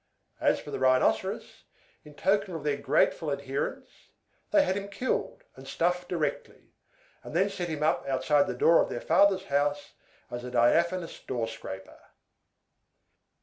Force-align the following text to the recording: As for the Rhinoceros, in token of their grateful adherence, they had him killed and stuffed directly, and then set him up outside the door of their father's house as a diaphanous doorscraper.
As 0.39 0.59
for 0.59 0.71
the 0.71 0.79
Rhinoceros, 0.79 1.65
in 2.03 2.15
token 2.15 2.55
of 2.55 2.63
their 2.63 2.75
grateful 2.75 3.29
adherence, 3.29 4.09
they 4.49 4.63
had 4.63 4.75
him 4.75 4.87
killed 4.89 5.43
and 5.55 5.67
stuffed 5.67 6.09
directly, 6.09 6.73
and 7.21 7.35
then 7.35 7.51
set 7.51 7.69
him 7.69 7.83
up 7.83 8.07
outside 8.07 8.47
the 8.47 8.55
door 8.55 8.81
of 8.81 8.89
their 8.89 8.99
father's 8.99 9.45
house 9.45 9.93
as 10.31 10.43
a 10.43 10.49
diaphanous 10.49 11.19
doorscraper. 11.19 11.99